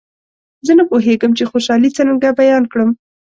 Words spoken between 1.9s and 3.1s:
څرنګه بیان کړم.